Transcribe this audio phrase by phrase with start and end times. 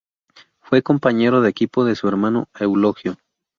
[0.61, 3.17] Fue compañero de equipo de su hermano Eulogio.